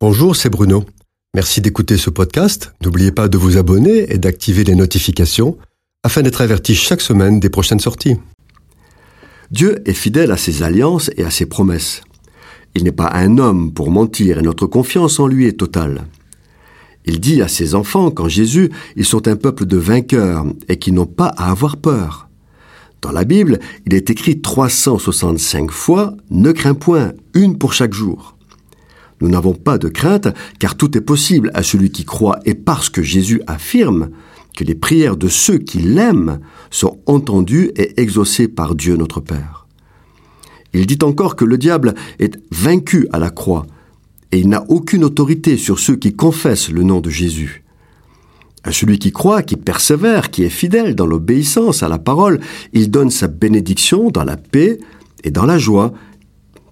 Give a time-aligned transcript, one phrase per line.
[0.00, 0.84] Bonjour, c'est Bruno.
[1.34, 2.72] Merci d'écouter ce podcast.
[2.84, 5.58] N'oubliez pas de vous abonner et d'activer les notifications
[6.04, 8.14] afin d'être averti chaque semaine des prochaines sorties.
[9.50, 12.02] Dieu est fidèle à ses alliances et à ses promesses.
[12.76, 16.06] Il n'est pas un homme pour mentir et notre confiance en lui est totale.
[17.04, 20.92] Il dit à ses enfants qu'en Jésus, ils sont un peuple de vainqueurs et qui
[20.92, 22.28] n'ont pas à avoir peur.
[23.02, 28.37] Dans la Bible, il est écrit 365 fois Ne crains point, une pour chaque jour.
[29.20, 30.28] Nous n'avons pas de crainte,
[30.58, 34.10] car tout est possible à celui qui croit, et parce que Jésus affirme
[34.56, 36.40] que les prières de ceux qui l'aiment
[36.70, 39.66] sont entendues et exaucées par Dieu notre Père.
[40.74, 43.66] Il dit encore que le diable est vaincu à la croix,
[44.32, 47.64] et il n'a aucune autorité sur ceux qui confessent le nom de Jésus.
[48.64, 52.40] À celui qui croit, qui persévère, qui est fidèle dans l'obéissance à la parole,
[52.72, 54.78] il donne sa bénédiction dans la paix
[55.24, 55.94] et dans la joie,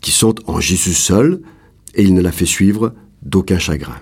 [0.00, 1.40] qui sont en Jésus seul,
[1.94, 3.96] et il ne la fait suivre d'aucun chagrin.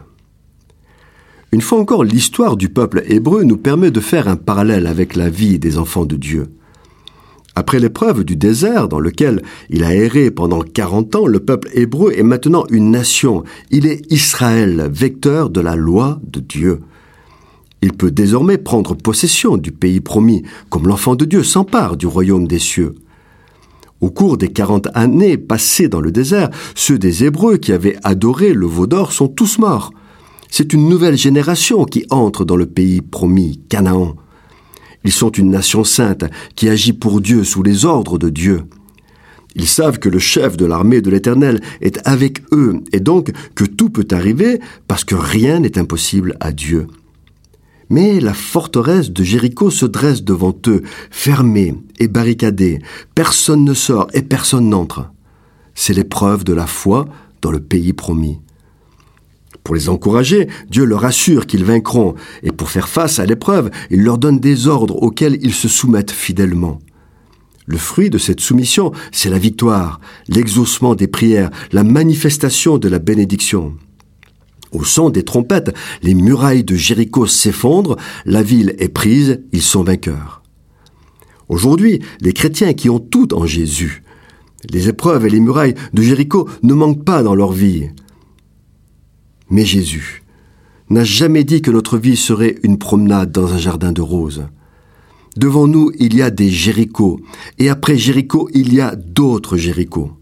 [1.51, 5.31] Une fois encore, l'histoire du peuple hébreu nous permet de faire un parallèle avec la
[5.31, 6.49] vie des enfants de Dieu.
[7.55, 12.13] Après l'épreuve du désert dans lequel il a erré pendant quarante ans, le peuple hébreu
[12.15, 13.43] est maintenant une nation.
[13.71, 16.81] Il est Israël, vecteur de la loi de Dieu.
[17.81, 22.47] Il peut désormais prendre possession du pays promis, comme l'enfant de Dieu s'empare du royaume
[22.47, 22.95] des cieux.
[24.01, 28.53] Au cours des quarante années passées dans le désert, ceux des Hébreux qui avaient adoré
[28.53, 29.93] le veau d'or sont tous morts.
[30.51, 34.15] C'est une nouvelle génération qui entre dans le pays promis, Canaan.
[35.05, 38.63] Ils sont une nation sainte qui agit pour Dieu sous les ordres de Dieu.
[39.55, 43.65] Ils savent que le chef de l'armée de l'Éternel est avec eux et donc que
[43.65, 46.87] tout peut arriver parce que rien n'est impossible à Dieu.
[47.91, 52.81] Mais la forteresse de Jéricho se dresse devant eux, fermée et barricadée.
[53.15, 55.11] Personne ne sort et personne n'entre.
[55.75, 57.07] C'est l'épreuve de la foi
[57.41, 58.41] dans le pays promis.
[59.65, 64.03] Pour les encourager, Dieu leur assure qu'ils vaincront, et pour faire face à l'épreuve, il
[64.03, 66.79] leur donne des ordres auxquels ils se soumettent fidèlement.
[67.67, 72.99] Le fruit de cette soumission, c'est la victoire, l'exaucement des prières, la manifestation de la
[72.99, 73.75] bénédiction.
[74.73, 77.97] Au son des trompettes, les murailles de Jéricho s'effondrent,
[78.27, 80.43] la ville est prise, ils sont vainqueurs.
[81.49, 84.03] Aujourd'hui, les chrétiens qui ont tout en Jésus,
[84.71, 87.89] les épreuves et les murailles de Jéricho ne manquent pas dans leur vie.
[89.49, 90.23] Mais Jésus
[90.91, 94.47] n'a jamais dit que notre vie serait une promenade dans un jardin de roses.
[95.37, 97.21] Devant nous, il y a des Jéricho,
[97.59, 100.18] et après Jéricho, il y a d'autres Jéricho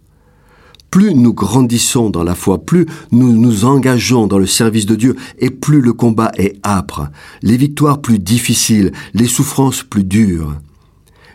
[0.90, 5.16] plus nous grandissons dans la foi, plus nous nous engageons dans le service de Dieu,
[5.38, 7.08] et plus le combat est âpre,
[7.42, 10.54] les victoires plus difficiles, les souffrances plus dures.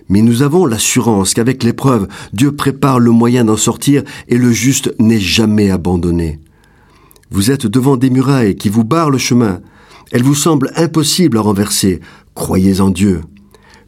[0.10, 4.94] Mais nous avons l'assurance qu'avec l'épreuve, Dieu prépare le moyen d'en sortir et le juste
[5.00, 6.40] n'est jamais abandonné.
[7.30, 9.62] Vous êtes devant des murailles qui vous barrent le chemin.
[10.12, 12.02] Elles vous semblent impossibles à renverser.
[12.36, 13.22] Croyez en Dieu.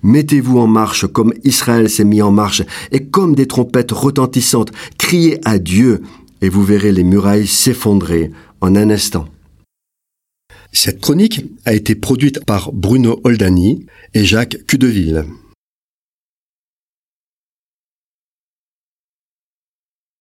[0.04, 5.40] Mettez-vous en marche comme Israël s'est mis en marche, et comme des trompettes retentissantes, criez
[5.46, 6.02] à Dieu,
[6.42, 8.32] et vous verrez les murailles s'effondrer
[8.62, 9.28] en un instant.
[10.74, 15.26] Cette chronique a été produite par Bruno Oldani et Jacques Cudeville.